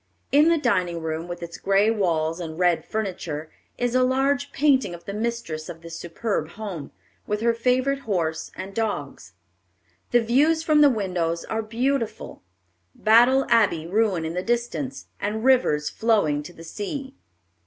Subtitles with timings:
[0.31, 4.95] In the dining room, with its gray walls and red furniture, is a large painting
[4.95, 6.91] of the mistress of this superb home,
[7.27, 9.33] with her favorite horse and dogs.
[10.09, 12.41] The views from the windows are beautiful,
[12.95, 17.13] Battle Abbey ruin in the distance, and rivers flowing to the sea.